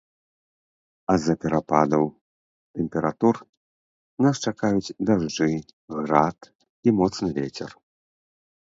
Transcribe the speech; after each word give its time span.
А 1.13 1.17
з-за 1.25 1.35
перападаў 1.43 2.05
тэмператур 2.79 3.35
нас 4.29 4.35
чакаюць 4.49 4.95
дажджы, 5.11 5.53
град 6.05 6.39
і 6.87 7.01
моцны 7.03 7.29
вецер. 7.39 7.69